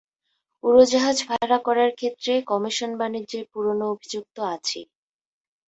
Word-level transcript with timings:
উড়োজাহাজ 0.63 1.17
ভাড়া 1.29 1.57
করার 1.67 1.91
ক্ষেত্রে 1.95 2.33
কমিশন 2.51 2.91
বাণিজ্যের 2.99 3.43
পুরোনো 3.51 3.85
অভিযোগ 3.93 4.23
তো 4.35 4.41
আছেই। 4.55 4.85